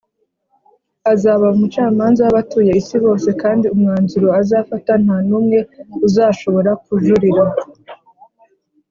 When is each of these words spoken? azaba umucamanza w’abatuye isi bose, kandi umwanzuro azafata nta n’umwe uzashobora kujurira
azaba 1.13 1.45
umucamanza 1.55 2.21
w’abatuye 2.23 2.71
isi 2.81 2.95
bose, 3.03 3.29
kandi 3.41 3.65
umwanzuro 3.75 4.27
azafata 4.41 4.91
nta 5.03 5.17
n’umwe 5.27 5.57
uzashobora 6.07 6.71
kujurira 6.83 7.43